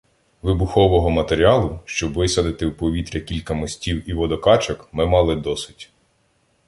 [0.43, 5.91] Вибухового матеріалу, щоб висадити в повітря кілька мостів і водокачок, ми мали досить.